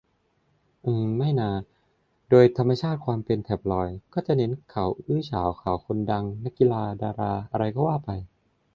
[0.85, 1.51] อืม ไม่นา
[2.29, 8.09] โดยธรรมชาติความเป็นแท็บลอยด์ ก็จะเน้นขายข่าวอื้อฉาว ข่าวคนดัง นักกีฬา ดารา อะไรก็ว่าไป